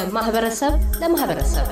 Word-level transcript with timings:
ከማህበረሰብ 0.00 0.72
ለማህበረሰብ። 1.00 1.66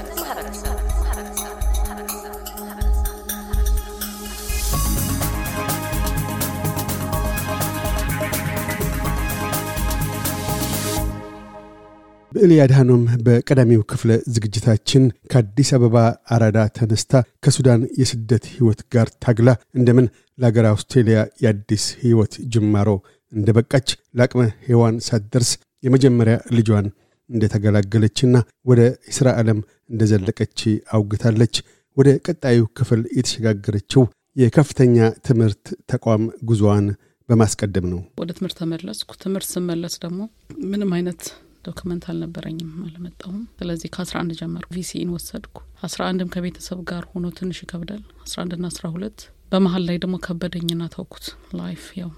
ብዕል 12.32 12.52
አድሃኖም 12.56 13.02
በቀዳሚው 13.26 13.82
ክፍለ 13.90 14.10
ዝግጅታችን 14.34 15.04
ከአዲስ 15.32 15.70
አበባ 15.72 15.96
አራዳ 16.30 16.58
ተነስታ 16.76 17.12
ከሱዳን 17.44 17.82
የስደት 18.00 18.44
ሕይወት 18.52 18.80
ጋር 18.94 19.08
ታግላ 19.24 19.48
እንደምን 19.74 20.08
ለአገር 20.38 20.66
አውስትሬልያ 20.66 21.20
የአዲስ 21.44 21.86
ሕይወት 22.02 22.34
ጅማሮ 22.54 22.88
እንደ 23.32 23.50
በቃች 23.58 23.88
ለአቅመ 24.14 24.42
ሔዋን 24.66 24.96
ሳትደርስ 25.06 25.52
የመጀመሪያ 25.82 26.36
ልጇን 26.56 26.88
እንደተገላገለችና 27.30 28.36
ወደ 28.66 28.80
የሥራ 29.08 29.28
ዓለም 29.40 29.58
እንደዘለቀች 29.90 30.60
አውግታለች። 30.96 31.56
ወደ 31.96 32.08
ቀጣዩ 32.26 32.60
ክፍል 32.78 33.02
የተሸጋገረችው 33.16 34.02
የከፍተኛ 34.36 34.96
ትምህርት 35.26 35.62
ተቋም 35.90 36.24
ጉዞዋን 36.48 36.86
በማስቀደም 37.28 37.86
ነው። 37.92 38.00
ወደ 38.20 38.30
ትምህርት 38.38 38.56
ተመለስኩ። 38.60 39.10
ትምህርት 39.22 39.48
ስመለስ 39.52 39.94
ደግሞ 40.02 40.20
ምንም 40.66 40.90
አይነት 40.96 41.22
document 41.64 42.04
አልነበረኝም፣ 42.10 42.72
አልመጣሁም። 42.86 43.40
ስለዚህ 43.58 43.88
ከአስራ 43.94 44.16
አንድ 44.22 44.32
ጀመርኩ። 44.40 44.68
VCE 44.76 44.97
ን 44.97 45.10
ወሰድኩ። 45.14 45.56
አስራ 45.82 46.00
አንድም 46.10 46.30
ከቤተሰብ 46.34 46.78
ጋር 46.90 47.02
ሆኖ 47.12 47.26
ትንሽ 47.38 47.58
ይከብዳል። 47.64 48.02
አስራ 48.26 48.38
አንድና 48.44 48.66
አስራ 48.72 48.86
ሁለት 48.94 49.18
በመሀል 49.52 49.84
ላይ 49.88 49.98
ደግሞ 50.04 50.16
ከበደኝና 50.24 50.84
ተውኩት። 50.94 51.26
Life 51.58 51.84
ያው 52.00 52.12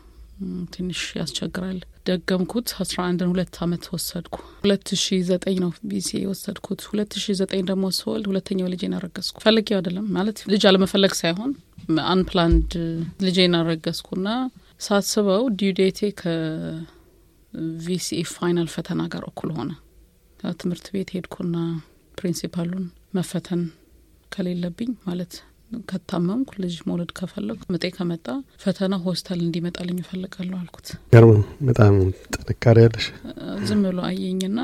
ትንሽ 0.73 1.01
ያስቸግራል። 1.19 1.79
ደገምኩት። 2.09 2.69
አስራ 2.83 2.99
አንድን 3.09 3.29
ሁለት 3.33 3.57
አመት 3.65 3.85
ወሰድኩ። 3.93 4.37
ሁለት 4.61 4.89
ሺ 5.01 5.17
ዘጠኝ 5.29 5.57
ነው 5.65 5.71
VCE 5.91 6.09
የወሰድኩት። 6.19 6.81
ሁለት 6.91 7.13
ሺ 7.23 7.35
ዘጠኝ 7.41 7.61
ደግሞ 7.71 7.85
ስወልድ 7.99 8.27
ሁለተኛው 8.31 8.69
ልጄን 8.73 8.95
አረገዝኩ። 8.99 9.37
ፈልጌው 9.45 9.77
አይደለም 9.79 10.07
ማለት 10.17 10.39
ልጅ 10.53 10.63
አለመፈለግ 10.71 11.13
ሳይሆን 11.21 11.53
unplanned 12.13 12.69
ልጄን 13.27 13.57
አረገዝኩና 13.59 14.27
ሳስበው 14.81 15.45
due 15.59 15.72
date 15.72 15.88
ኤ 15.88 16.01
ከ 16.21 17.02
VCE 17.02 18.23
final 18.33 18.69
ፈተና 18.75 19.01
ጋር 19.15 19.23
እኩል 19.31 19.53
ሆነ። 19.59 19.71
ትምህርት 20.57 20.87
ቤት 20.95 21.09
ሄድኩና 21.15 21.57
principal 22.19 22.65
ኡን 22.65 22.85
መፈተን 23.17 23.63
ከሌለብኝ 24.33 24.91
ማለት 25.09 25.33
ከታመምኩ 25.89 26.51
ልጅ 26.63 26.75
መውለድ 26.89 27.11
ከፈለጉ 27.19 27.59
ምጤ 27.73 27.85
ከመጣ 27.97 28.27
ፈተና 28.63 28.95
ሆስፒታል 29.05 29.41
እንዲመጣልኝ 29.47 29.99
እፈልጋለሁ 30.03 30.57
አልኩት። 30.61 30.89
ገርም 31.15 31.33
በጣም 31.69 31.95
ጥንካሬ 32.37 32.79
ያለሽ። 32.87 33.07
ዝም 33.69 33.83
ብሎ 33.87 33.99
አየኝና 34.09 34.59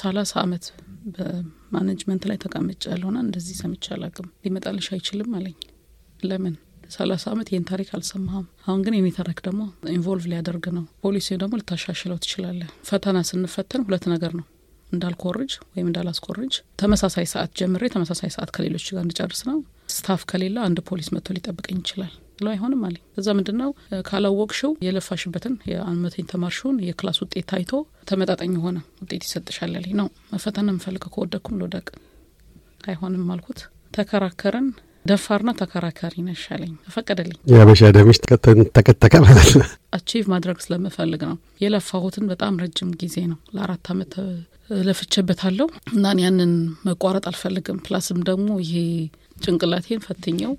ሰላሳ 0.00 0.32
አመት 0.44 0.66
በ 1.16 1.34
management 1.34 2.22
ላይ 2.30 2.36
ተቀምጫለሁና 2.44 3.18
እንደዚህ 3.24 3.56
ሰምቼ 3.60 3.84
አላቅም 3.96 4.28
ሊመጣልሽ 4.44 4.88
አይችልም 4.94 5.32
አለኝ። 5.38 5.56
ለምን 6.22 6.54
ሰላሳ 6.90 7.24
አመት 7.32 7.48
ይህን 7.50 7.64
ታሪክ 7.70 7.88
አልሰማህም። 7.96 8.46
አሁን 8.66 8.80
ግን 8.86 8.94
የኔ 8.96 9.08
ታሪክ 9.18 9.38
ደግሞ 9.46 9.62
involve 9.94 10.24
ሊያደርግ 10.32 10.66
ነው። 10.76 10.84
ፖሊሲ 11.04 11.36
ደግሞ 11.42 11.54
ልታሻሽለው 11.60 12.18
ትችላለህ። 12.24 12.68
ፈተና 12.90 13.18
ስንፈተን 13.28 13.84
ሁለት 13.86 14.04
ነገር 14.12 14.34
ነው 14.38 14.46
እንዳልኮርጅ 14.88 15.52
ወይም 15.70 15.86
እንዳላስኮርጅ 15.90 16.54
ተመሳሳይ 16.80 17.26
ሰዓት 17.32 17.52
ጀምሬ 17.60 17.84
ተመሳሳይ 17.94 18.30
ሰዓት 18.34 18.50
ከሌሎች 18.56 18.86
ጋር 18.90 19.02
እንድጨርስ 19.04 19.40
ነው። 19.48 19.56
staff 19.88 20.22
ከሌለ 20.30 20.56
አንድ 20.64 20.78
ፖሊስ 20.88 21.08
መጥቶ 21.14 21.34
ሊጠብቀኝ 21.36 21.78
ይችላል 21.82 22.12
ብሎ 22.38 22.46
አይሆንም 22.52 22.80
አለኝ። 22.86 23.02
እዛ 23.20 23.28
ምንድን 23.36 23.56
ነው 23.62 23.70
ካላወቅሽው 24.06 24.72
የለፋሽበትን 24.86 25.54
የአመቱን 25.70 26.24
የተማርሽውን 26.32 26.78
የ 26.86 26.95
class 26.95 27.18
ውጤት 27.22 27.46
ታይቶ 27.50 27.72
ተመጣጣኝ 28.10 28.54
የሆነ 28.58 28.78
ውጤት 29.02 29.22
ይሰጥሻል 29.26 29.72
ያለኝ 29.76 29.94
ነው። 30.00 30.08
መፈተን 30.32 30.70
የምፈልገው 30.72 31.12
ከወደኩም 31.14 31.58
ልውደቅ 31.60 31.86
አይሆንም 32.86 33.30
አልኩት። 33.34 33.60
ተከራከርን። 33.94 34.66
ደፋርና 35.04 35.50
ተከራካሪ 35.58 36.14
ነሽ 36.26 36.42
አለኝ። 36.54 36.70
ተፈቀደልኝ። 36.84 37.38
የአበሻ 37.50 37.80
ደምሽ 37.96 38.18
ተከተከ 38.76 39.14
ማለት 39.24 39.50
ነው። 39.54 39.66
achieve 39.96 40.24
ማድረግ 40.32 40.58
ስለምፈልግ 40.64 41.22
ነው። 41.30 41.36
የለፋሁትን 41.64 42.24
በጣም 42.30 42.58
ረጅም 42.62 42.90
ጊዜ 43.02 43.16
ነው። 43.32 43.38
ለአራት 43.56 43.88
አመት 43.92 44.14
ለፍቼበታለሁ 44.80 45.66
እና 45.92 46.14
ያንን 46.22 46.52
መቋረጥ 46.86 47.24
አልፈልግም። 47.30 47.82
plus 47.86 48.09
ም 48.09 48.20
ደግሞ 48.28 48.48
ይሄ 48.62 48.74
ጭንቅላቴን 49.44 50.04
ፈትኘው 50.04 50.52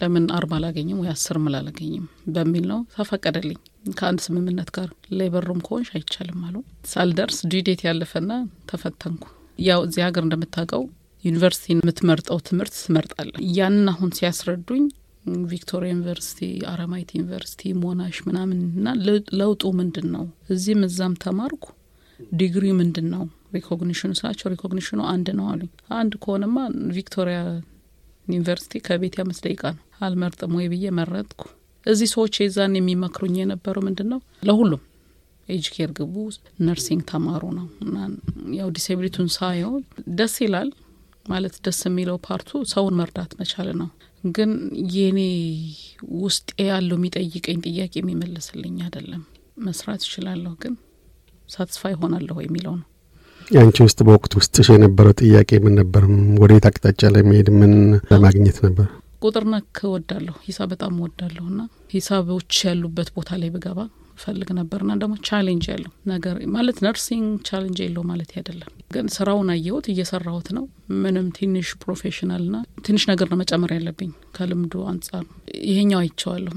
ለምን 0.00 0.26
አርባ 0.36 0.52
አላገኝም 0.58 0.98
ወይ 1.02 1.08
አስር 1.12 1.36
ምል 1.44 1.54
አላገኝም 1.58 2.04
በሚል 2.34 2.64
ነው 2.70 2.80
ተፈቀደልኝ። 2.94 3.58
ከአንድ 3.98 4.20
ስምምነት 4.24 4.70
ጋር 4.76 4.88
labour 5.18 5.44
room 5.48 5.60
ከሆንሽ 5.66 5.88
አይቻልም 5.94 6.42
አሉ። 6.46 6.56
ሳልደርስ 6.90 7.38
due 7.52 7.65
date 7.65 7.82
አለፈና 7.86 8.30
ተፈተንኩ። 8.70 9.24
ያው 9.60 9.80
እዚህ 9.86 10.02
ሀገር 10.06 10.22
እንደምታውቀው 10.26 10.82
ዩኒቨርሲቲ 11.24 11.66
የምትመርጠው 11.74 12.38
ትምህርት 12.48 12.74
ትመርጣለህ። 12.82 13.32
ያንን 13.56 13.88
አሁን 13.92 14.10
ሲያስረዱኝ 14.18 14.84
ቪክቶሪያ 15.50 15.88
ዩኒቨርሲቲ፣ 15.94 16.40
RMIT 16.70 17.10
ዩኒቨርሲቲ፣ 17.16 17.72
ሞናሽ 17.80 18.18
ምናምን 18.28 18.60
እና 18.70 18.86
ለውጡ 19.40 19.62
ምንድን 19.80 20.06
ነው? 20.14 20.24
እዚህም 20.50 20.84
እዛም 20.88 21.14
ተማርኩ። 21.24 21.64
ዲግሪ 22.34 22.66
ምንድን 22.78 23.08
ነው? 23.14 23.24
recognition 23.54 24.01
ኑ 24.01 24.10
ስላቸው 24.18 24.46
recognition 24.54 24.93
ኑ 24.93 25.00
አንድ 25.12 25.28
ነው 25.38 25.46
አሉኝ። 25.52 25.70
አንድ 25.98 26.14
ከሆነማ 26.22 26.56
ቪክቶሪያ 26.96 27.38
ዩኒቨርሲቲ 28.28 28.80
ከቤት 28.86 29.16
አምስት 29.22 29.42
ደቂቃ 29.46 29.62
ነው። 29.74 29.82
አልመርጥም 30.00 30.52
ወይ 30.58 30.66
ብዬ 30.72 30.86
መረጥኩ። 30.98 31.42
እዚህ 31.86 32.08
ሰዎች 32.14 32.34
የዛን 32.40 32.74
የሚመክሩኝ 32.78 33.34
የነበረው 33.40 33.82
ምንድን 33.86 34.08
ነው 34.12 34.20
ለሁሉም 34.42 34.82
aged 35.48 35.66
care 35.74 35.90
ግቡ፣ 35.98 36.14
nursing 36.66 37.02
ተማሩ 37.10 37.42
ነው 37.58 37.66
እና 37.84 37.94
ያው 38.58 38.68
disability 38.76 39.13
ቱን 39.13 39.28
ሳየው 39.36 39.72
ደስ 40.18 40.34
ይላል 40.44 40.70
ማለት 41.26 41.54
ደስ 41.64 41.80
የሚለው 41.88 42.16
part 42.26 42.49
ኡ 42.49 42.60
ሰውን 42.72 42.94
መርዳት 43.00 43.32
መቻል 43.40 43.68
ነው። 43.80 43.88
ግን 44.30 44.50
የኔ 44.94 45.18
ውስጤ 46.20 46.48
ያለው 46.68 46.96
የሚጠይቀኝ 46.98 47.58
ጥያቄ 47.66 47.92
የሚመልስልኝ 47.98 48.76
አይደለም። 48.86 49.22
መስራት 49.66 50.02
እችላለሁ፣ 50.06 50.52
ግን 50.62 50.74
satisfy 51.48 51.82
እሆናለሁ 51.92 52.36
የሚለው 52.42 52.74
ነው። 52.78 52.86
የአንቺ 53.50 53.76
ውስጥ 53.84 53.98
በወቅት 54.06 54.32
ውስጥሽ 54.38 54.66
የነበረው 54.72 55.12
ጥያቄ 55.20 55.50
ምን 55.64 55.74
ነበር? 55.80 56.02
ወዴት 56.42 56.64
አቅጣጫ 56.68 57.00
ለመሄድ 57.14 57.48
ምን 57.60 57.72
ለማግኘት 58.10 58.58
ነበር? 58.66 58.86
ቁጥር 59.22 59.44
ነክ 59.52 59.78
እወዳለሁ፣ 59.86 60.34
ሂሳብ 60.46 60.68
በጣም 60.72 60.92
እወዳለሁ 60.98 61.44
እና 61.52 61.60
ሂሳቦች 61.94 62.58
ያሉበት 62.66 63.08
ቦታ 63.16 63.38
ላይ 63.40 63.50
ብገባ 63.54 63.78
እፈልግ 64.22 64.48
ነበር 64.58 64.80
እና 64.84 64.92
ደግሞ 65.02 65.14
challenge 65.28 65.64
ያለው 65.72 65.92
ነገር 66.12 66.36
ማለት 66.54 66.78
nursing 66.86 67.26
challenge 67.48 67.78
የለው 67.84 68.04
ማለት 68.10 68.30
አይደለም። 68.36 68.70
ግን 68.94 69.06
ስራውን 69.16 69.50
አየሁት፣ 69.54 69.86
እየሰራሁት 69.92 70.48
ነው። 70.56 70.64
ምንም 71.02 71.26
ትንሽ 71.38 71.68
professional 71.82 72.44
ና 72.50 72.58
ትንሽ 72.86 73.04
ነገር 73.12 73.28
ነው 73.32 73.38
መጨመር 73.42 73.72
ያለብኝ 73.76 74.10
ከልምዱ 74.36 74.84
አንጻር። 74.92 75.24
ይሄኛው 75.66 76.00
አይቼዋለሁ 76.02 76.54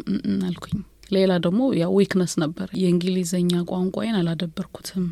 አልኩኝ። 0.49 0.79
ሌላ 1.11 1.31
ደግሞ 1.45 1.61
ያው 1.81 1.93
weakness 1.97 2.35
ነበር፣ 2.43 2.69
የእንግሊዝኛ 2.81 3.53
ቋንቋዬን 3.71 4.19
አላዳበርኩትም። 4.19 5.05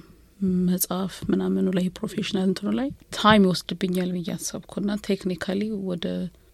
መጽሐፍ 0.68 1.16
ምናምኑ 1.30 1.68
ላይ 1.78 1.86
professional 1.98 2.46
እንትኑ 2.50 2.70
ላይ 2.80 2.90
time 3.18 3.46
ይወስድብኛል 3.48 4.12
ብዬ 4.16 4.30
አሰብኩና 4.36 4.90
technically 5.08 5.62
ወደ 5.90 6.06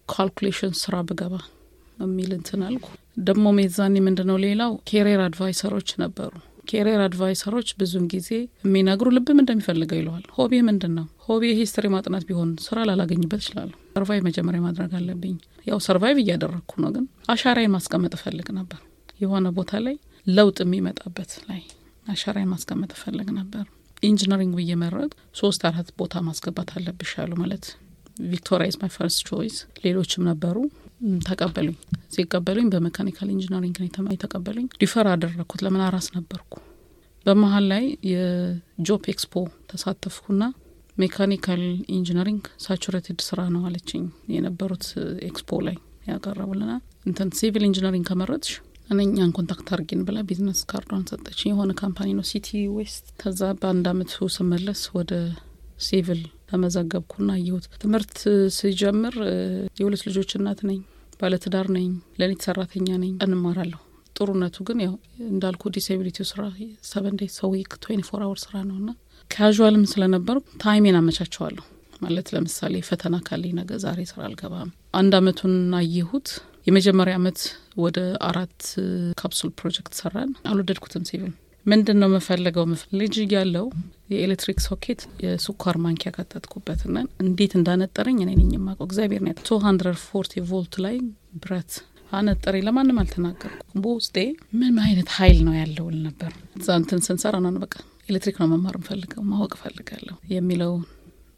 calculation 0.08 0.72
ስራ 0.80 0.96
ብገባ 1.08 1.34
የሚል 1.98 2.30
እንትን 2.36 2.60
አልኩ። 2.66 2.86
ደግሞ 3.20 3.46
ሚዛኔ 3.58 3.96
ምንድን 4.06 4.28
ነው 4.30 4.36
ሌላው 4.44 4.72
career 4.90 5.20
adviser 5.26 5.67
ኦች 5.67 5.90
ነበሩ። 6.02 6.32
career 6.70 7.00
adviser 7.04 7.45
ኦች 7.45 7.68
ብዙን 7.80 8.04
ጊዜ 8.12 8.28
የሚነግሩ 8.64 9.08
ልብም 9.16 9.38
እንደሚፈልገው 9.42 9.98
ይለዋል። 10.00 10.24
hobby 10.36 10.52
ምንድን 10.68 10.92
ነው? 10.98 11.06
hobby 11.26 11.42
history 11.58 11.86
ማጥናት 11.94 12.24
ቢሆን 12.28 12.50
ስራ 12.64 12.78
ላላገኝበት 12.88 13.40
እችላለሁ። 13.42 13.76
survive 13.96 14.22
መጀመሪያ 14.28 14.60
ማድረግ 14.66 14.92
አለብኝ። 14.98 15.36
ያው 15.66 15.78
survive 15.86 16.18
እያደረግኩ 16.24 16.72
ነው፣ 16.84 16.90
ግን 16.96 17.04
አሻራዬን 17.34 17.72
ማስቀመጥ 17.76 18.12
እፈልግ 18.18 18.50
ነበር። 18.58 18.80
የሆነ 19.20 19.48
ቦታ 19.58 19.72
ላይ 19.86 19.96
ለውጥ 20.30 20.58
የሚመጣበት 20.64 21.32
ላይ 21.48 21.62
አሻራዬን 22.06 22.52
ማስቀመጥ 22.52 22.90
እፈልግ 22.96 23.28
ነበር። 23.38 23.64
engineering 24.02 24.52
ብዬ 24.58 24.72
መረጥኩ 24.80 25.10
ሶስት 25.36 25.62
አራት 25.68 25.88
ቦታ 25.98 26.22
ማስገባት 26.26 26.70
አለብሽ 26.76 27.12
አሉ። 27.22 27.32
ማለት 27.42 27.64
Victoria 28.26 28.66
is 28.66 28.76
my 28.80 28.90
first 28.94 29.20
choice፣ 29.28 29.56
ሌሎችም 29.84 30.22
ነበሩ 30.28 30.56
ተቀበሉኝ። 31.26 31.76
ሲቀበሉኝ 32.14 32.68
በ 32.74 32.83
mechanical 32.83 33.28
engineering 33.34 33.76
ነው 33.98 34.12
የተቀበሉኝ። 34.14 34.66
defer 34.82 35.08
አደረግኩት። 35.12 35.62
ለምን 35.66 35.82
አራስ 35.86 36.06
ነበርኩ። 36.16 36.52
በመሀል 37.26 37.64
ላይ 37.72 37.84
የ 38.10 38.47
job 38.47 39.02
expo 39.12 39.32
ተሳተፍኩና 39.70 40.42
mechanical 40.96 41.62
engineering 41.96 42.44
saturated 42.64 43.20
ስራ 43.26 43.40
ነው 43.54 43.62
አለችኝ። 43.68 44.04
የነበሩት 44.34 44.86
ኤክስፖ 45.28 45.58
ላይ 45.66 45.76
ያቀረቡልና 46.08 46.72
እንትን 47.06 47.28
civil 47.38 47.64
engineering 47.68 48.06
ከመረጥሽ 48.10 48.54
እኛን 48.88 49.30
contact 49.36 49.68
አርጊን 49.74 50.02
ብላ 50.06 50.18
business 50.28 50.60
card 50.70 50.85
ኧን 50.85 51.04
ሰጠች። 51.10 51.38
የሆነ 51.46 51.70
company 51.80 52.08
ነው 52.18 52.24
City 52.30 52.48
West። 52.76 53.06
ከዛ 53.20 53.40
በአንድ 53.60 53.86
አመቱ 53.92 54.28
ስመለስ 54.36 54.82
ወደ 54.96 55.12
ሲቪል 55.80 56.20
ተመዘገብኩና 56.50 57.30
አየሁት። 57.36 57.64
ትምህርት 57.82 58.14
ስጀምር 58.56 59.16
የሁለት 59.80 60.04
ልጆች 60.08 60.30
እናት 60.38 60.60
ነኝ፣ 60.68 60.80
ባለትዳር 61.20 61.68
ነኝ፣ 61.76 61.88
ሌሊት 62.20 62.42
ሰራተኛ 62.46 62.88
ነኝ፣ 63.02 63.12
እማራለሁ። 63.26 63.80
ጥሩነቱ 64.16 64.56
ግን 64.68 64.78
ያው 64.84 64.94
እንዳልኩ 65.30 65.62
disability 65.74 66.17
ው 66.17 66.26
ስራ 66.30 66.42
seven 66.90 67.16
days 67.20 67.30
ው 67.36 67.50
twenty 67.76 68.06
four 68.08 68.22
hour 68.26 68.38
ስራ 68.44 68.54
ነው 68.68 68.78
ና 68.80 68.92
casual 69.30 69.70
ም 69.70 69.84
ስለነበሩ 69.92 70.36
time 70.62 70.78
ኤን 70.78 70.98
አመቻቸዋለሁ። 70.98 71.64
ማለት 72.02 72.26
ለምሳሌ 72.34 72.74
ፈተና 72.88 73.16
ካለኝ 73.26 73.52
ነገ 73.58 73.70
ዛሬ 73.84 74.00
ስራ 74.10 74.20
አልገባም። 74.26 74.70
አንድ 74.94 75.12
አመቱን 75.18 75.54
አየሁት። 75.78 76.28
የመጀመሪያ 76.66 77.14
አመት 77.18 77.40
ወደ 77.78 77.98
አራት 78.28 78.60
ካፕሱል 79.20 79.50
ፕሮጀክት 79.58 79.92
ሰራን። 79.98 80.30
አልወደድኩትም። 80.50 81.04
ሲቪል 81.08 81.32
ምንድን 81.66 81.96
ነው 82.00 82.08
የምፈልገው? 82.10 82.64
ልጅ 83.00 83.14
እያለው 83.22 83.66
የኤሌክትሪክ 84.12 84.58
ሶኬት 84.66 85.00
የስኳር 85.24 85.76
ማንኪያ 85.84 86.10
ከተትኩበትና 86.16 86.96
እንዴት 87.24 87.52
እንዳነጠረኝ 87.58 88.18
እኔ 88.24 88.32
ነኝ 88.40 88.50
የማውቀው። 88.56 88.86
እግዚአብሔር 88.88 89.22
ነው። 89.26 89.34
two 89.48 89.58
hundred 89.64 89.98
forty 90.04 90.42
volt 90.50 90.76
ላይ 90.84 90.96
ብረት 91.42 91.72
አነጠረኝ። 92.12 92.64
ለማንም 92.68 92.98
አልተናገርኩም። 93.02 93.80
በውስጤ 93.84 94.16
ምን 94.60 94.76
አይነት 94.84 95.08
ኃይል 95.16 95.38
ነው 95.46 95.54
ያለው 95.60 95.83
እል 95.83 95.96
ነበር። 96.06 96.32
እዛ 96.58 96.68
እንትን 96.80 97.00
ስንሰራ 97.06 97.36
ነው 97.46 97.62
በቃ 97.64 97.74
ኤሌክትሪክ 98.08 98.36
ነው 98.42 98.48
መማር 98.52 98.76
የምፈልገው 98.80 99.22
ማወቅ 99.30 99.52
እፈልጋለሁ 99.58 100.16
የሚለው 100.34 100.74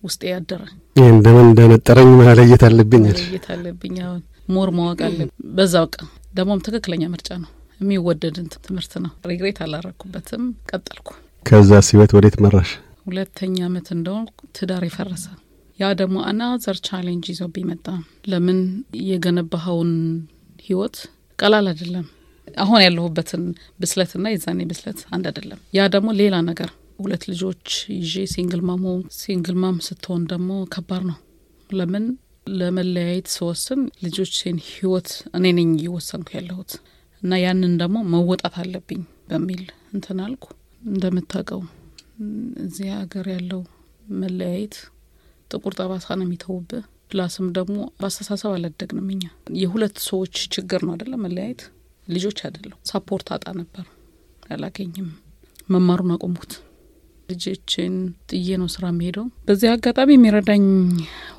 ውስጤ 0.03 0.23
ያደረ 0.33 0.63
ይህ 0.97 1.07
እንደምን 1.15 1.47
እንደነጠረኝ 1.49 2.11
መለየት 2.21 2.63
መለየት 3.07 3.47
አለብኝ። 3.55 3.97
አሁን 4.05 4.21
more 4.49 4.69
ማወቅ 4.77 5.01
አለብኝ። 5.07 5.31
በዛ 5.57 5.75
በቃ 5.85 5.97
ደግሞም 6.35 6.63
ትክክለኛ 6.67 7.05
ምርጫ 7.13 7.31
ነው። 7.43 7.51
የሚወደድን 7.81 8.47
ትምህርት 8.57 8.93
ነው። 9.05 9.13
regret 9.31 9.59
አላረኩበትም። 9.65 10.45
ቀጠልኩ። 10.71 11.09
ከዛ 11.47 11.71
ሲወት 11.89 12.13
ወዴት 12.17 12.37
መራሽ? 12.45 12.71
ሁለተኛ 13.05 13.57
አመት 13.67 13.87
እንደሆን 13.95 14.25
ትዳር 14.57 14.83
የፈረሰ 14.87 15.27
ያ 15.79 15.89
ደግሞ 15.99 16.17
another 16.29 16.77
challenge 16.87 17.27
ይዞብኝ 17.33 17.65
መጣ። 17.69 17.87
ለምን 18.31 18.59
የገነባኸውን 19.09 19.93
ህይወት 20.67 20.97
ቀላል 21.39 21.67
አይደለም። 21.73 22.07
አሁን 22.59 22.81
ያለሁበትን 22.85 23.43
ብስለትና 23.81 24.27
የዛኔ 24.33 24.61
ብስለት 24.71 25.01
አንድ 25.15 25.27
አይደለም። 25.31 25.61
ያ 25.77 25.87
ደግሞ 25.95 26.09
ሌላ 26.21 26.37
ነገር 26.49 26.71
ሁለት 26.99 27.25
ልጆች 27.31 27.67
ይዤ 27.99 28.25
single 28.33 28.63
mom 28.69 28.83
ሆን 28.89 29.03
single 29.19 29.57
mom 29.63 29.77
ስትሆን 29.89 30.23
ደግሞ 30.33 30.51
ከባድ 30.73 31.03
ነው። 31.11 31.19
ለምን 31.71 32.05
ለመለያየት 32.59 33.29
ስወስን 33.35 33.81
ልጆችን 34.05 34.57
ህይወት 34.69 35.09
እኔ 35.37 35.45
ነኝ 35.59 35.71
እየወሰንኩ 35.77 36.29
ያለሁት 36.37 36.73
እና 37.23 37.41
ያንን 37.43 37.73
ደግሞ 37.81 37.99
መወጣት 38.13 38.55
አለብኝ 38.63 39.01
በሚል 39.29 39.63
እንትን 39.95 40.19
አልኩ። 40.27 40.45
እንደምታውቀው 40.91 41.63
እዚህ 42.65 42.89
ሀገር 42.99 43.27
ያለው 43.35 43.61
መለያየት 44.21 44.77
ጥቁር 45.51 45.73
ጠባሳ 45.79 46.07
ነው 46.19 46.25
የሚተውብህ። 46.27 46.85
ፕላስም 47.11 47.47
ደግሞ 47.59 47.77
በአስተሳሰብ 47.99 48.51
አላደግንም 48.57 49.09
እኛ። 49.15 49.23
የሁለት 49.61 49.99
ሰዎች 50.09 50.35
ችግር 50.55 50.81
ነው 50.87 50.93
አይደለም 50.95 51.23
መለያየት፣ 51.27 51.63
ልጆች 52.09 52.39
አይደለም። 52.47 52.79
ሳፖርት 52.91 53.29
አጣ 53.37 53.47
ነበር፣ 53.61 53.87
አላገኝም። 54.51 55.09
መማሩን 55.69 56.13
አቆምኩት። 56.15 56.53
ልጆችን 57.29 57.95
ጥዬ 58.31 58.49
ነው 58.61 58.69
ስራ 58.75 58.85
የሚሄደው። 58.91 59.27
በዚህ 59.49 59.69
አጋጣሚ 59.73 60.11
የሚረዳኝ 60.15 60.65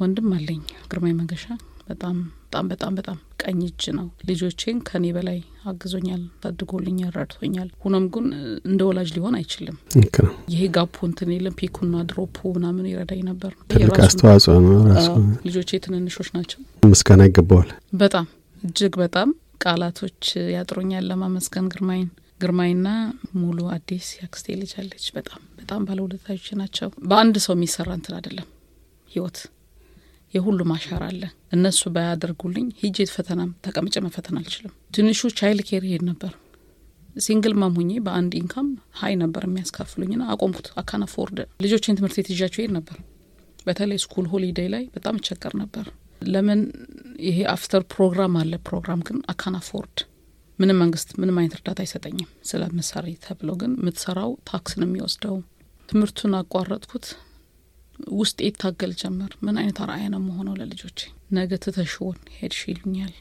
ወንድም 0.02 0.30
አለኝ፣ 0.36 0.62
ግርማይ 0.92 1.14
መንገሻ። 1.20 1.46
በጣም 1.90 2.18
በጣም 2.44 2.68
በጣም 2.72 2.94
በጣም 2.98 3.18
ቀኝ 3.42 3.60
እጅ 3.66 3.84
ነው። 3.98 4.06
ልጆቼን 4.30 4.78
ከኔ 4.88 5.06
በላይ 5.16 5.40
አግዞኛል፣ 5.70 6.22
ታድጎልኛል፣ 6.44 7.12
ረድቶኛል። 7.18 7.68
ሁኖም 7.84 8.06
ግን 8.14 8.26
እንደ 8.70 8.80
ወላጅ 8.88 9.10
ሊሆን 9.16 9.36
አይችልም። 9.40 9.78
ይሄ 10.54 10.62
ጋፑ 10.76 10.96
እንትን 11.08 11.32
የለም 11.36 11.56
ፒኩና 11.60 12.04
ድሮፑ 12.10 12.38
ምናምን 12.56 12.88
ይረዳኝ 12.92 13.22
ነበር። 13.30 13.52
ትልቅ 13.74 13.98
አስተዋጽኦ 14.06 14.56
ነው። 14.66 14.80
ራሱ 14.92 15.10
ልጆቼ 15.48 15.80
ትንንሾች 15.86 16.30
ናቸው። 16.38 16.60
ምስጋና 16.88 17.30
ይገባዋል። 17.30 17.72
በጣም 18.00 18.28
እጅግ 18.62 18.96
በጣም 19.04 19.30
ቃላቶች 19.66 20.24
ያጥሩኛል 20.56 21.06
ለማመስገን 21.10 21.70
ግርማይን 21.72 22.10
ግርማይና 22.40 22.88
ሙሉ 23.36 23.60
አዲስ 23.74 24.08
ያክስቴ 24.20 24.56
ልጅ 24.60 24.72
አለች። 24.80 25.06
በጣም 25.16 25.42
በጣም 25.60 25.82
ባለውለታዎች 25.88 26.48
ናቸው። 26.60 26.90
በአንድ 27.10 27.38
ሰው 27.46 27.54
የሚሰራ 27.58 27.90
እንትን 27.98 28.16
አይደለም 28.18 28.48
ህይወት 29.10 29.40
የሁሉም 30.34 30.72
አሻራ 30.76 31.04
አለ። 31.12 31.24
እነሱ 31.56 31.82
ባያደርጉልኝ 31.94 32.68
ሂጄ 32.82 33.08
ፈተናም 33.14 33.52
ተቀምጬ 33.66 33.96
መፈተን 34.06 34.38
አልችልም። 34.40 34.74
ትንሹ 34.96 35.30
child 35.40 35.64
care 35.70 35.86
ይሄድ 35.88 36.04
ነበር። 36.10 36.34
single 37.18 37.54
mom 37.62 37.74
ሁኜ 37.80 37.92
በአንድ 38.06 38.34
income 38.40 38.68
high 39.00 39.14
ነበር 39.24 39.44
የሚያስካፍሉኝና 39.48 40.24
አቆምኩት። 40.34 40.68
አካን 40.82 41.04
አፎርድ 41.06 41.38
ልጆችን 41.64 41.98
ትምህርት 41.98 42.18
ቤት 42.20 42.30
ይዣቸው 42.34 42.62
ይሄድ 42.62 42.74
ነበር። 42.78 42.98
በተለይ 43.66 44.00
school 44.04 44.28
holiday 44.34 44.68
ላይ 44.74 44.84
በጣም 44.96 45.18
እቸገር 45.20 45.56
ነበር። 45.62 45.88
ለምን 46.28 46.62
ይሄ 47.28 47.38
after 47.54 47.84
program 47.94 48.34
አለ። 48.40 48.54
ፕሮግራም 48.68 49.02
ግን 49.08 49.18
አካን 49.34 49.58
አፎርድ 49.60 49.98
ምንም 50.60 50.78
መንግስት 50.82 51.10
ምንም 51.20 51.38
አይነት 51.40 51.54
እርዳታ 51.58 51.80
አይሰጠኝም 51.84 52.30
ስለምሰራ 52.50 53.08
ተብሎ 53.26 53.50
ግን 53.62 53.72
የምትሰራው 53.78 54.32
tax 54.50 54.74
ነው 54.80 54.88
የሚወስደው። 54.88 55.36
ትምህርቱን 55.90 56.34
አቋረጥኩት። 56.40 57.06
ውስጥ 58.18 58.38
ይታገል 58.46 58.92
ጀመር። 59.02 59.32
ምን 59.46 59.56
አይነት 59.62 59.78
አርአያ 59.84 60.04
ነው 60.14 60.22
የምሆነው 60.26 60.54
ለልጆቼ? 60.60 61.00
ነገ 61.32 61.52
ትተሽው 61.64 62.20
ሄድሽ 62.38 62.62
ይሉኛል። 62.70 63.14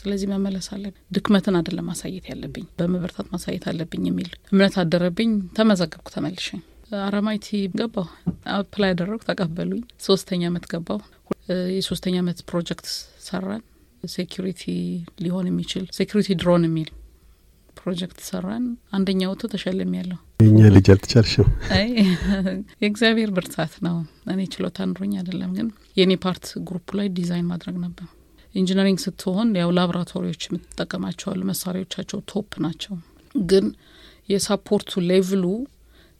ስለዚህ 0.00 0.28
መመለስ 0.32 0.66
አለብኝ። 0.74 1.02
ድክመትን 1.14 1.56
አይደለም 1.58 1.86
ማሳየት 1.90 2.26
ያለብኝ፣ 2.30 2.66
በመበርታት 2.78 3.28
ማሳየት 3.34 3.64
አለብኝ 3.70 4.02
የሚል 4.08 4.28
እምነት 4.52 4.76
አደረብኝ። 4.82 5.30
ተመዘገብኩ። 5.56 6.08
ተመልሼ 6.16 6.48
RMIT 7.00 7.48
ገባሁ። 7.78 8.06
apply 8.54 8.90
ያደረጉ 8.92 9.20
ተቀበሉኝ። 9.28 9.82
ሶስተኛ 10.06 10.42
አመት 10.50 10.66
ገባሁ። 10.72 11.00
የሶስተኛ 11.76 12.16
አመት 12.22 12.38
ፕሮጀክት 12.48 12.86
ሰራን። 13.26 13.62
security 14.12 14.62
ሊሆን 15.22 15.46
የሚችል 15.48 15.84
security 15.96 16.36
drone 16.40 16.64
የሚል 16.66 16.88
ፕሮጀክት 17.78 18.18
ሰራን። 18.28 18.64
አንደኛ 18.92 19.20
ወጥቶ 19.30 19.50
ተሸልም 19.52 19.92
ያለሁ 19.98 20.18
የኛ 20.40 20.60
ልጅ 20.74 20.86
አልተቻልሽም። 20.94 21.48
የእግዚአብሔር 22.82 23.30
ብርታት 23.36 23.74
ነው። 23.86 23.96
እኔ 24.32 24.40
ችሎታ 24.54 24.86
ኑሮኝ 24.90 25.12
አይደለም፣ 25.20 25.50
ግን 25.58 25.68
የእኔ 25.98 26.12
part 26.24 26.46
group 26.68 26.88
ላይ 26.98 27.08
ዲዛይን 27.18 27.48
ማድረግ 27.52 27.76
ነበር። 27.84 28.06
engineering 28.54 28.98
ስትሆን 29.04 29.48
ያው 29.60 29.70
ላቦራቶሪዎች 29.76 30.42
የምትጠቀማቸው 30.46 31.40
መሳሪያዎቻቸው 31.50 32.20
top 32.30 32.52
ናቸው፣ 32.64 32.94
ግን 33.34 33.66
የ 34.28 34.44
support 34.44 35.00
ኡ 35.10 35.18
level 35.18 35.36
ኡ 35.36 35.44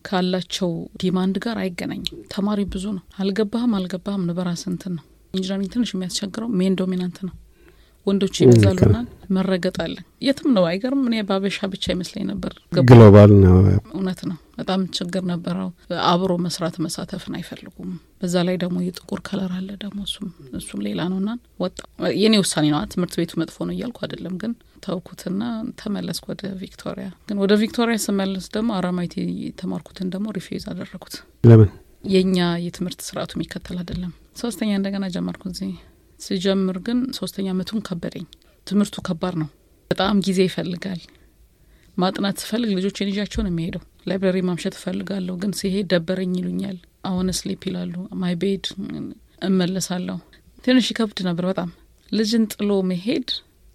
ካላቸው 0.05 0.71
demand 1.01 1.37
ጋር 1.45 1.57
አይገናኝም። 1.63 2.19
ተማሪ 2.33 2.61
ብዙ 2.73 2.85
ነው። 2.97 3.05
አልገባህም 3.23 3.73
አልገባህም 3.79 4.25
ነው 4.29 4.37
በራስ 4.39 4.63
እንትን 4.71 4.93
ነው። 4.99 5.05
engineering 5.35 5.71
ትንሽ 5.75 5.91
የሚያስቸግረው 5.95 6.51
men 6.59 6.77
dominant 6.81 7.19
ነው። 7.27 7.35
ወንዶች 8.09 8.37
ይበዛሉና 8.43 8.99
መረገጥ 9.37 9.77
አለ። 9.85 9.95
የትም 10.27 10.51
ነው 10.57 10.65
አይገርም። 10.69 11.03
እኔ 11.09 11.17
በአበሻ 11.29 11.59
ብቻ 11.73 11.85
ይመስለኝ 11.95 12.25
ነበር። 12.31 12.53
global 12.89 13.33
ነው። 13.43 13.57
እውነት 13.93 14.21
ነው። 14.29 14.37
በጣም 14.59 14.81
ችግር 14.97 15.23
ነበረው። 15.31 15.69
አብሮ 16.11 16.33
መስራት 16.45 16.77
መሳተፍን 16.85 17.35
አይፈልጉም። 17.39 17.91
በዛ 18.21 18.45
ላይ 18.49 18.57
ደግሞ 18.63 18.79
የጥቁር 18.85 19.21
color 19.29 19.53
አለ 19.59 19.69
ደግሞ 19.85 19.99
እሱም 20.09 20.29
እሱም 20.61 20.81
ሌላ 20.87 21.01
ነውና 21.13 21.33
ወጣ። 21.61 21.79
የኔ 22.19 22.35
ውሳኔ 22.43 22.67
ነዋ። 22.73 22.81
ትምህርት 22.93 23.17
ቤቱ 23.21 23.35
መጥፎ 23.43 23.59
ነው 23.69 23.75
እያልኩ 23.77 23.99
አይደለም፣ 24.07 24.37
ግን 24.43 24.55
ተውኩትና 24.87 25.43
ተመለስኩ 25.81 26.25
ወደ 26.33 26.43
ቪክቶሪያ። 26.61 27.09
ግን 27.29 27.39
ወደ 27.43 27.53
ቪክቶሪያ 27.63 27.99
ስመለስ 28.05 28.47
ደግሞ 28.55 28.71
RMIT 28.79 29.15
የተማርኩትን 29.47 30.11
ደግሞ 30.15 30.27
refuse 30.37 30.65
አደረጉት። 30.73 31.17
ለምን? 31.45 31.71
የእኛ 32.07 32.37
የትምህርት 32.65 33.01
ስርዓቱ 33.07 33.33
የሚከተል 33.37 33.79
አይደለም። 33.81 34.13
ሶስተኛ 34.41 34.71
እንደገና 34.77 35.05
ጀመርኩ 35.15 35.43
እዚህ 35.51 35.71
ስጀምር 36.21 36.77
ግን 36.87 36.99
ሶስተኛ 37.19 37.47
አመቱን 37.55 37.81
ከበደኝ። 37.89 38.27
ትምህርቱ 38.67 38.97
ከባድ 39.09 39.35
ነው። 39.43 39.49
በጣም 39.91 40.17
ጊዜ 40.27 40.39
ይፈልጋል። 40.47 41.01
ማጥናት 41.97 42.37
ስፈልግ 42.43 42.71
ልጆችን 42.79 43.11
ይዣቸው 43.11 43.41
ነው 43.45 43.51
የሚሄደው። 43.53 43.83
library 44.09 44.39
ማምሸት 44.49 44.75
እፈልጋለሁ፣ 44.79 45.35
ግን 45.43 45.53
ሲሄድ 45.59 45.87
ደበረኝ 45.93 46.33
ይሉኛል። 46.41 46.77
አሁን 47.05 47.29
sleep 47.39 47.63
ይላሉ። 47.69 47.95
my 48.21 48.35
bed 48.43 48.65
እመለሳለሁ። 49.49 50.19
ትንሽ 50.65 50.87
ይከብድ 50.93 51.19
ነበር 51.29 51.45
በጣም 51.51 51.71
ልጅን 52.13 52.45
ጥሎ 52.55 52.71
መሄድ 52.91 53.29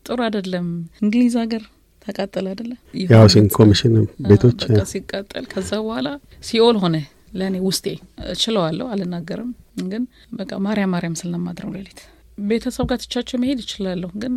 ጥሩ 0.06 0.18
አይደለም። 0.28 0.68
እንግሊዝ 1.04 1.36
ሀገር 1.42 1.64
ተቃጠለ 2.02 2.46
አይደለ 2.52 2.72
የ 3.02 3.13
housing 3.13 3.50
commission 3.58 3.94
ቤቶች 4.28 4.62
ሲቃጠል 4.92 5.46
ከዛ 5.54 5.72
በኋላ 5.84 6.08
ሲኦል 6.48 6.78
ሆነ 6.84 6.96
ለእኔ 7.34 7.56
ውስጤ። 7.68 7.86
እችለዋለሁ፣ 8.34 8.88
አልናገርም፣ 8.94 9.52
ግን 9.92 10.04
በቃ 10.34 10.52
ማርያም 10.66 10.92
ማርያም 10.96 11.16
ስል 11.20 11.30
ነው 11.34 11.40
የማድረው 11.42 11.72
ሌሊት 11.78 12.02
ቤተሰብ 12.38 12.86
ጋር 12.90 12.98
ትቻቸው 13.02 13.38
መሄድ 13.42 13.60
ይችላለሁ፣ 13.64 14.10
ግን 14.22 14.34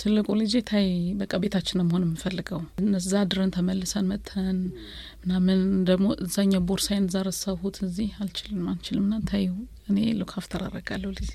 ትልቁ 0.00 0.26
ልጄ 0.40 0.54
ታይ 0.68 0.88
በቃ 1.20 1.32
ቤታችን 1.42 1.82
መሆን 1.82 2.02
የምፈልገው። 2.06 2.60
እነዛ 2.82 3.12
ድረን 3.30 3.52
ተመልሰን 3.54 4.08
መተን 4.10 4.58
ምናምን 5.22 5.60
ደግሞ 5.88 6.08
እዛኛው 6.24 6.62
ቦርሳይን 6.68 7.06
እዛ 7.08 7.22
ረሳሁት 7.28 7.78
እዚህ 7.86 8.10
አልችልም 8.20 8.66
አንችልም 8.72 9.06
ና 9.10 9.20
ታዩ 9.30 9.48
እኔ 9.88 9.98
ሉካፍተር 10.18 10.60
አረጋለሁ 10.66 11.10
ልጄ 11.18 11.32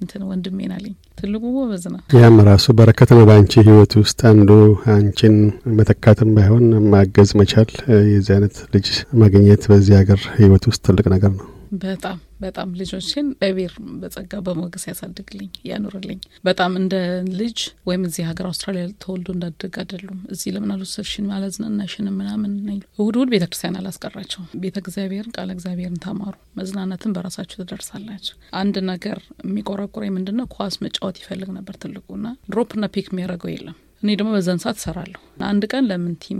እንትን 0.00 0.22
ወንድሜን 0.28 0.72
አለኝ። 0.76 0.94
ትልቁ 1.20 1.42
ጎበዝ 1.56 1.84
ነው። 1.92 2.00
ያም 2.18 2.38
ራሱ 2.48 2.66
በረከት 2.78 3.10
ነው 3.16 3.24
በአንቺ 3.28 3.54
ህይወት 3.68 3.94
ውስጥ 4.00 4.20
አንዱ 4.30 4.50
አንቺን 4.94 5.36
መተካትም 5.78 6.32
ባይሆን 6.36 6.66
ማገዝ 6.94 7.32
መቻል 7.40 7.70
የዚህ 8.10 8.34
አይነት 8.36 8.56
ልጅ 8.74 8.88
ማግኘት 9.22 9.64
በዚህ 9.72 9.96
ሀገር 10.00 10.22
ህይወት 10.36 10.66
ውስጥ 10.70 10.82
ትልቅ 10.88 11.06
ነገር 11.14 11.32
ነው። 11.34 11.48
በጣም 11.72 12.16
በጣም 12.40 12.68
ልጆችን 12.78 13.26
እግዚአብሔር 13.32 13.72
በጸጋ 14.00 14.40
በሞገስ 14.46 14.84
ያሳድግልኝ 14.88 15.50
ያኑርልኝ። 15.68 16.18
በጣም 16.44 16.72
እንደ 16.80 16.94
ልጅ 17.38 17.58
ወይም 17.88 18.02
እዚህ 18.08 18.24
ሀገር 18.30 18.46
አውስትራሊያ 18.48 18.84
ተወልዶ 19.02 19.28
እንዳደግ 19.34 19.76
አይደሉም። 19.82 20.18
እዚህ 20.30 20.52
ለምን 20.54 20.72
አልወሰድሽን 20.74 21.28
አላዝናናሽንም 21.36 22.16
ምናምን 22.20 22.52
እሁድ 22.94 23.16
እሁድ 23.16 23.30
ቤተ 23.34 23.46
ክርስቲያን 23.48 23.78
አላስቀራቸውም። 23.80 24.48
ቤተ 24.62 24.76
እግዚአብሔርን 24.82 25.34
ቃለ 25.36 25.48
እግዚአብሔርን 25.56 26.02
ተማሩ። 26.06 26.34
መዝናናትን 26.60 27.14
በራሳችሁ 27.16 27.56
ትደርሳላችሁ። 27.62 28.36
አንድ 28.60 28.78
ነገር 28.90 29.18
የሚቆረቁረኝ 29.44 30.12
ምንድን 30.16 30.38
ነው 30.40 30.48
ኳስ 30.56 30.76
መጫወት 30.84 31.18
ይፈልግ 31.22 31.50
ነበር 31.58 31.76
ትልቁና 31.82 32.26
ድሮፕና 32.48 32.86
ፒክ 32.94 33.08
የሚያደርገው 33.12 33.52
የለም። 33.52 33.76
እኔ 34.02 34.10
ደግሞ 34.18 34.30
በዛን 34.36 34.62
ሰዓት 34.62 34.78
እሰራለሁ። 34.80 35.20
አንድ 35.48 35.64
ቀን 35.72 35.84
ለምን 35.90 36.14
ቲም 36.22 36.38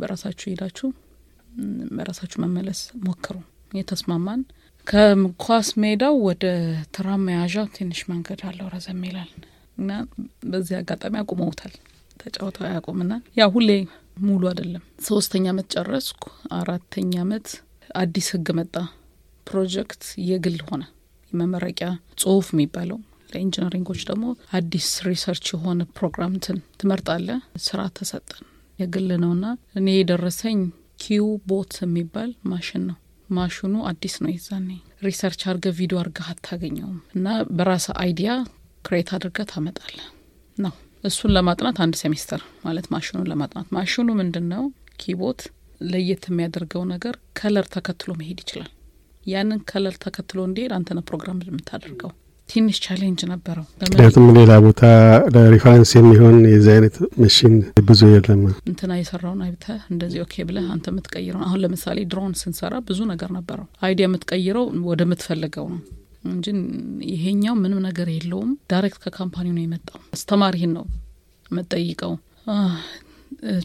በራሳችሁ 0.00 0.46
ሄዳችሁ 0.52 0.88
በራሳችሁ 1.94 2.38
መመለስ 2.42 2.80
ሞክሩ። 3.06 3.36
የተስማማን 3.74 4.40
ከኳስ 4.86 5.68
ሜዳው 5.82 6.14
ወደ 6.26 6.44
ትራም 6.94 7.22
መያዣ 7.26 7.64
ትንሽ 7.74 8.00
መንገድ 8.10 8.40
አለው፣ 8.48 8.66
ረዘም 8.72 9.00
ይላል 9.08 9.30
እና 9.78 9.90
በዚህ 10.50 10.74
አጋጣሚ 10.78 11.14
አቁመውታል። 11.20 11.74
ተጫውተው 12.20 12.64
አያውቁምና 12.68 13.12
ያ 13.38 13.46
ሁሌ 13.54 13.68
ሙሉ 14.22 14.42
አይደለም። 14.50 14.82
ሶስተኛ 15.06 15.44
አመት 15.52 15.68
ጨረስኩ። 15.74 16.24
አራተኛ 16.58 17.12
አመት 17.24 17.46
አዲስ 17.96 18.28
ህግ 18.34 18.48
መጣ። 18.58 18.74
ፕሮጀክት 19.46 20.02
የግል 20.28 20.58
ሆነ። 20.66 20.82
የመመረቂያ 21.32 21.88
ጽሁፍ 22.20 22.48
የሚባለው 22.54 22.98
ለ 23.32 23.40
engineering 23.40 23.84
ኦች 23.84 24.00
ደግሞ 24.08 24.24
አዲስ 24.58 24.88
research 25.06 25.46
የሆነ 25.54 25.82
ፕሮግራም 25.96 26.34
ትን 26.44 26.58
ትመርጣለ። 26.80 27.28
ስራ 27.66 27.80
ተሰጠን። 27.98 28.44
የግል 28.78 29.08
ነውና 29.22 29.46
እኔ 29.78 29.86
የደረሰኝ 29.96 30.58
Qbot 31.02 31.74
የሚባል 31.84 32.30
ማሽን 32.50 32.82
ነው። 32.88 32.96
ማሽኑ 33.30 33.74
አዲስ 33.88 34.14
ነው። 34.22 34.30
የዛኔ 34.32 34.68
research 35.06 35.42
አርገ 35.50 35.66
ቪዲዮ 35.78 35.98
አርገህ 36.02 36.28
አታገኘውም 36.32 36.98
እና 37.16 37.26
በራስ 37.58 37.86
idea 38.02 38.30
create 38.84 39.10
አድርገ 39.16 39.38
ታመጣለ 39.50 39.96
ነው። 40.58 40.74
እሱን 41.04 41.32
ለማጥናት 41.36 41.76
አንድ 41.84 41.94
ሴሚስተር 42.00 42.42
ማለት 42.64 42.86
ማሽኑን 42.94 43.28
ለማጥናት 43.30 43.68
ማሽኑ 43.76 44.08
ምንድን 44.18 44.46
ነው? 44.52 44.64
Qbot 45.00 45.42
ለየት 45.84 46.24
የሚያደርገው 46.28 46.82
ነገር 46.92 47.14
color 47.38 47.66
ተከትሎ 47.74 48.10
መሄድ 48.18 48.40
ይችላል። 48.44 48.72
ያንን 49.26 49.60
color 49.70 49.96
ተከትሎ 50.04 50.38
እንዲሄድ 50.48 50.72
አንተነ 50.76 51.00
ፕሮግራም 51.08 51.40
የምታደርገው 51.46 52.12
ትንሽ 52.50 52.76
challenge 52.84 53.20
ነበረው። 53.30 53.64
ምክንያቱም 53.82 54.26
ሌላ 54.36 54.52
ቦታ 54.64 54.82
ለ 55.34 55.44
reference 55.44 55.90
የሚሆን 55.96 56.36
የዚህ 56.50 56.72
አይነት 56.74 56.94
መሽን 57.22 57.54
ብዙ 57.88 58.00
የለም። 58.12 58.42
እንትና 58.70 58.92
የሰራውን 59.00 59.40
አይተህ 59.46 59.80
እንደዚህ 59.92 60.20
okay 60.24 60.44
ብለህ 60.48 60.66
አንተ 60.74 60.86
የምትቀይረው 60.92 61.42
አሁን 61.46 61.60
ለምሳሌ 61.64 61.98
ድሮን 62.12 62.34
ስንሰራ 62.40 62.74
ብዙ 62.88 63.00
ነገር 63.12 63.32
ነበረው። 63.38 63.66
idea 63.82 64.06
የምትቀይረው 64.08 64.66
ወደ 64.90 65.04
ምትፈልገው 65.10 65.68
ነው 65.72 65.80
እንጂ 66.28 66.46
ይሄኛው 67.10 67.54
ምንም 67.60 67.78
ነገር 67.86 68.08
የለውም። 68.14 68.50
direct 68.70 69.00
ከ 69.04 69.13
company 69.13 69.45
ው 69.45 69.54
ነው 69.56 69.62
የመጣው። 69.64 70.00
አስተማሪህን 70.16 70.72
ነው 70.78 70.86
የምጠይቀው። 71.46 72.12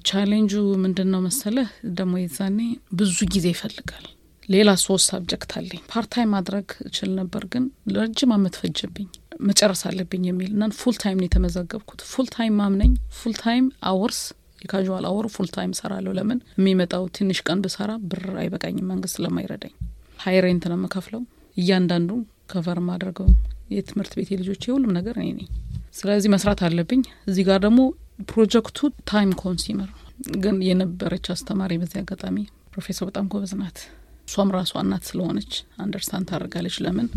ቻሌንጁ 0.08 0.54
ምንድን 0.84 1.10
ነው 1.14 1.22
መሰለህ? 1.26 1.68
ደግሞ 1.94 2.14
የዛኔ 2.22 2.60
ብዙ 2.94 3.18
ጊዜ 3.34 3.46
ይፈልጋል። 3.54 4.06
ሌላ 4.50 4.70
ሶስት 4.82 5.06
subject 5.12 5.52
አለኝ። 5.58 5.82
part 5.92 6.12
time 6.12 6.32
ማድረግ 6.36 6.68
እችል 6.88 7.12
ነበር፣ 7.20 7.44
ግን 7.54 7.64
ለረጅም 7.94 8.32
አመት 8.36 8.56
ፈጀብኝ። 8.62 9.08
መጨረስ 9.42 9.82
አለብኝ 9.90 10.24
የሚል 10.30 10.52
እና 10.56 10.66
full 10.80 10.96
time 11.02 11.18
ነው 11.20 11.28
የተመዘገብኩት። 11.28 12.02
full 12.12 12.28
time 12.36 12.54
mom 12.60 12.72
ነኝ 12.72 12.92
full 13.18 13.34
time 13.42 13.66
hours 13.90 14.20
የ 14.62 14.73
casual 14.73 15.06
hour 15.10 15.26
ኡ 15.34 15.39
full 15.39 15.50
time 15.56 15.72
እሰራለሁ። 15.80 16.12
ለምን 16.18 16.40
የሚመጣው 16.56 17.04
ትንሽ 17.18 17.40
ቀን 17.48 17.60
ብሰራ 17.66 17.92
ብር 18.12 18.24
አይበቃኝም፣ 18.42 18.88
መንግስት 18.92 19.16
ስለማይረዳኝ። 19.18 19.74
high 20.20 20.38
rent 20.46 20.66
ነው 20.72 20.78
የምከፍለው። 20.80 21.22
እያንዳንዱ 21.58 22.10
cover 22.52 22.80
ማድረገው 22.88 23.28
የትምህርት 23.72 24.14
ቤት 24.18 24.30
የልጆች 24.32 24.64
የሁሉም 24.68 24.96
ነገር 24.98 25.16
እኔ 25.22 25.30
ነኝ። 25.38 25.50
ስለዚህ 25.96 26.30
መስራት 26.34 26.60
አለብኝ። 26.68 27.02
እዚህ 27.28 27.44
ጋር 27.50 27.60
ደግሞ 27.66 27.82
project 28.30 28.80
ኡ 29.10 29.17
time 29.17 29.32
consumer 29.42 29.90
ግን 30.38 30.58
የነበረች 30.68 31.26
አስተማሪ 31.34 31.72
በዚህ 31.82 32.00
አጋጣሚ 32.02 32.38
ፕሮፌሰር 32.74 33.06
በጣም 33.10 33.26
ጎበዝ 33.32 33.54
ናት። 33.60 33.80
እሷም 34.28 34.50
ራሷ 34.56 34.72
እናት 34.82 35.04
ስለሆነች 35.10 35.52
understand 35.84 36.28
ታደርጋለች። 36.30 36.76
ለምን 36.86 37.08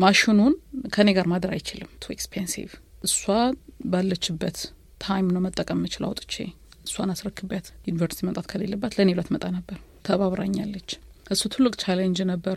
ማሽኑን 0.00 0.54
ከኔ 0.94 1.08
ጋር 1.16 1.26
ማደር 1.32 1.52
አይችልም፣ 1.56 1.90
too 2.02 2.12
expensive። 2.14 2.70
እሷ 3.04 3.22
ባለችበት 3.92 4.58
time 5.00 5.26
ነው 5.34 5.42
መጠቀም 5.44 5.78
የምችል 5.80 6.04
አውጥቼ 6.08 6.34
እሷን 6.86 7.10
አስረክቢያት 7.14 7.66
ዩኒቨርሲቲ 7.88 8.20
መምጣት 8.26 8.46
ከሌለባት 8.50 8.92
ለእኔ 8.98 9.10
ብላ 9.14 9.22
ትመጣ 9.26 9.44
ነበር። 9.56 9.78
ተባብራኛለች። 10.08 10.90
እሱ 11.26 11.42
ትልቅ 11.54 11.74
challenge 11.82 12.18
ነበር። 12.30 12.56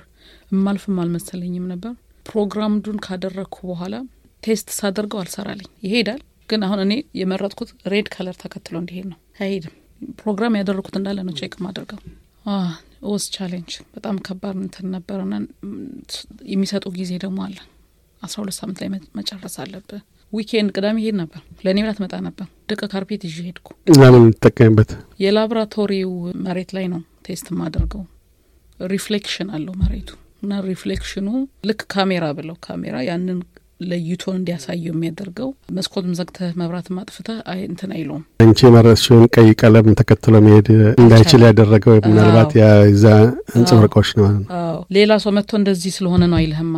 እማልፍም 0.51 0.99
አልመሰለኝም 1.03 1.65
ነበር። 1.71 1.93
programmed 2.25 2.78
ኡን 2.78 2.99
ካደረግኩ 3.05 3.57
በኋላ 3.69 3.95
test 4.43 4.69
ሳደርገው 4.77 5.19
አልሰራልኝ 5.21 5.69
ይሄዳል። 5.85 6.21
ግን 6.49 6.63
አሁን 6.67 6.79
እኔ 6.85 6.93
የመረጥኩት 7.19 7.69
red 7.91 8.07
color 8.13 8.35
ተከትሎ 8.41 8.75
እንዲሄድ 8.81 9.05
ነው። 9.11 9.19
አይሄድም። 9.41 9.75
ፕሮግራም 10.19 10.57
ያደረግኩት 10.59 10.95
እንዳለ 10.99 11.19
ነው 11.27 11.35
check 11.39 11.55
ማደርገው 11.65 11.99
was 13.01 13.23
challenge 13.35 13.71
በጣም 13.95 14.15
ከባድ 14.25 14.57
እንትን 14.61 14.87
ነበርና 14.95 15.33
የሚሰጡ 16.51 16.85
ጊዜ 16.97 17.11
ደግሞ 17.23 17.39
አለ። 17.45 17.57
አስራ 18.21 18.37
ሁለት 18.41 18.55
ሳምንት 18.59 18.79
ላይ 18.81 18.89
መጨረስ 19.19 19.55
አለብህ። 19.63 20.01
weekend 20.33 20.69
ቅዳሜ 20.75 20.97
ሄድ 21.05 21.15
ነበር። 21.21 21.41
ለእኔ 21.65 21.77
ብላ 21.83 21.91
ትመጣ 21.97 22.13
ነበር። 22.27 22.47
ደቀ 22.69 22.81
carpet 22.91 23.23
ይዤ 23.27 23.37
ሄድኩ። 23.47 23.67
ለምን 23.95 24.23
እንጠቀምበት? 24.23 24.91
የላቦራቶሪው 25.23 26.11
መሬት 26.45 26.71
ላይ 26.77 26.85
ነው 26.93 27.01
test 27.25 27.47
የማደርገው። 27.51 28.03
reflection 28.79 29.49
አለው 29.55 29.73
መሬቱ 29.81 30.09
እና 30.43 30.61
reflection 30.67 31.17
ኡ 31.17 31.27
ልክ 31.69 31.81
ካሜራ 31.93 32.25
ብለው 32.37 32.55
ካሜራ 32.65 32.95
ያንን 33.09 33.39
ለይቶ 33.81 34.35
እንዲያሳየው 34.37 34.91
የሚያደርገው 34.91 35.49
መስኮትም 35.75 36.13
ዘግተህ 36.19 36.51
መብራት 36.59 36.87
አጥፍተህ 36.95 37.37
እንትን 37.65 37.91
አይለውም። 37.95 38.23
አንቺ 38.43 38.59
የመረጥሽውን 38.67 39.25
ቀይ 39.35 39.49
ቀለም 39.61 39.87
ተከትሎ 39.99 40.35
መሄድ 40.45 40.67
እንዳይችል 40.95 41.43
ያደረገው 41.47 41.95
ምናልባት 42.07 42.51
የዛ 42.59 43.05
አንጸባራቆች 43.55 44.09
ነው። 44.19 44.27
ሌላ 44.97 45.17
ሰው 45.23 45.33
መጥቶ 45.37 45.51
እንደዚህ 45.59 45.93
ስለሆነ 45.97 46.23
ነው 46.31 46.39
አይልህማ። 46.39 46.75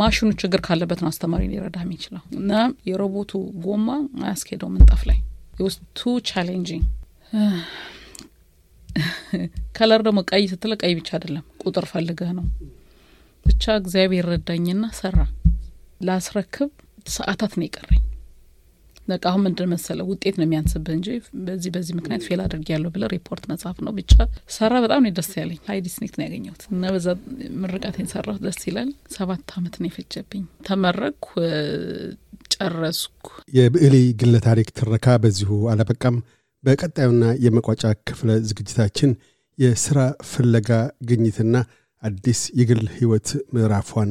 ማሽኑ 0.00 0.30
ችግር 0.42 0.62
ካለበት 0.66 1.02
ነው 1.04 1.10
አስተማሪ 1.12 1.42
ሊረዳህ 1.52 1.84
የሚችለው 1.86 2.22
እና 2.40 2.52
የሮቦቱ 2.90 3.32
ጎማ 3.66 3.88
አያስኬደው 4.24 4.70
ምንጣፍ 4.74 5.02
ላይ 5.10 5.18
ውስጥ 5.62 5.80
too 5.98 6.02
challenging 6.30 6.84
color 9.76 10.00
ደግሞ 10.06 10.20
ቀይ 10.30 10.44
ስትል 10.50 10.72
ቀይ 10.80 10.92
ብቻ 10.98 11.08
አይደለም 11.16 11.44
ቁጥር 11.62 11.84
ፈልገህ 11.90 12.30
ነው። 12.36 12.44
ብቻ 13.46 13.64
እግዚአብሔር 13.80 14.24
ረዳኝና 14.30 14.84
ሰራ። 14.98 15.16
ላስረክብ 16.00 16.70
ሰዓታት 17.10 17.52
ነው 17.58 17.64
የቀረኝ። 17.66 18.02
በቃ 19.08 19.22
አሁን 19.30 19.42
ምንድን 19.46 19.68
መሰለ 19.72 20.00
ውጤት 20.08 20.36
ነው 20.38 20.44
የሚያንስብህ 20.46 20.94
እንጂ 20.96 21.08
በዚህ 21.46 21.70
በዚህ 21.74 21.94
ምክንያት 21.98 22.22
fail 22.26 22.40
አድርግ 22.44 22.68
ያለው 22.72 22.90
ብለ 22.94 23.04
ሪፖርት 23.12 23.44
መጻፍ 23.50 23.76
ነው። 23.86 23.92
ብቻ 23.98 24.14
ሰራ። 24.54 24.72
በጣም 24.84 25.02
ነው 25.04 25.12
ደስ 25.18 25.30
ያለኝ። 25.40 25.60
high 25.68 25.80
distinction 25.86 26.14
ነው 26.18 26.24
ያገኘሁት 26.26 26.62
እና 26.70 26.90
በዛ 26.94 27.06
ምርቃቴን 27.62 28.08
ሰራሁት። 28.12 28.42
ደስ 28.46 28.60
ይላል። 28.68 28.88
ሰባት 29.16 29.52
አመት 29.56 29.76
ነው 29.80 29.88
የፈጀብኝ። 29.90 30.42
ተመረቅኩ፣ 30.68 31.28
ጨረስኩ። 32.54 33.28
የብዕሌ 33.56 33.94
ግለ 34.20 34.34
ታሪክ 34.44 34.68
ትረካ 34.76 35.16
በዚሁ 35.22 35.50
አላበቃም። 35.72 36.18
በቀጣዩና 36.64 37.24
የመቋጫ 37.44 37.82
ክፍለ 38.08 38.30
ዝግጅታችን 38.48 39.10
የስራ 39.58 39.98
ፍለጋ 40.30 40.70
ግኝትና 41.08 41.54
አዲስ 42.02 42.40
የግል 42.58 42.84
ህይወት 42.96 43.28
ምዕራፏን 43.54 44.10